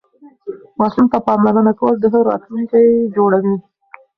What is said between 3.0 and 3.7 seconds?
جوړوي.